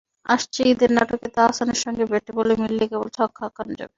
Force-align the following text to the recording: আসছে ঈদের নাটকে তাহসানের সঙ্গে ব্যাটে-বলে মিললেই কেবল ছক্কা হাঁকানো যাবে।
আসছে 0.25 0.61
ঈদের 0.71 0.91
নাটকে 0.93 1.27
তাহসানের 1.35 1.79
সঙ্গে 1.83 2.03
ব্যাটে-বলে 2.11 2.53
মিললেই 2.61 2.89
কেবল 2.91 3.07
ছক্কা 3.17 3.41
হাঁকানো 3.43 3.73
যাবে। 3.73 3.89